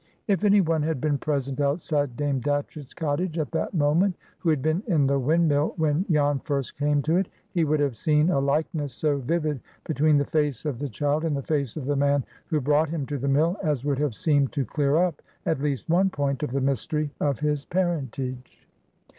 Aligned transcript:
If 0.27 0.43
any 0.43 0.61
one 0.61 0.81
had 0.81 0.99
been 0.99 1.19
present 1.19 1.61
outside 1.61 2.17
Dame 2.17 2.41
Datchett's 2.41 2.91
cottage 2.91 3.37
at 3.37 3.51
that 3.51 3.75
moment 3.75 4.15
who 4.39 4.49
had 4.49 4.63
been 4.63 4.81
in 4.87 5.05
the 5.05 5.19
windmill 5.19 5.75
when 5.77 6.05
Jan 6.09 6.39
first 6.39 6.75
came 6.75 7.03
to 7.03 7.17
it, 7.17 7.29
he 7.51 7.65
would 7.65 7.79
have 7.79 7.95
seen 7.95 8.31
a 8.31 8.39
likeness 8.39 8.93
so 8.93 9.17
vivid 9.19 9.59
between 9.85 10.17
the 10.17 10.25
face 10.25 10.65
of 10.65 10.79
the 10.79 10.89
child 10.89 11.23
and 11.23 11.37
the 11.37 11.43
face 11.43 11.77
of 11.77 11.85
the 11.85 11.95
man 11.95 12.25
who 12.47 12.59
brought 12.59 12.89
him 12.89 13.05
to 13.05 13.19
the 13.19 13.27
mill 13.27 13.57
as 13.61 13.85
would 13.85 13.99
have 13.99 14.15
seemed 14.15 14.51
to 14.53 14.65
clear 14.65 14.95
up 14.97 15.21
at 15.45 15.61
least 15.61 15.87
one 15.87 16.09
point 16.09 16.41
of 16.41 16.49
the 16.49 16.61
mystery 16.61 17.11
of 17.19 17.37
his 17.41 17.63
parentage. 17.65 18.67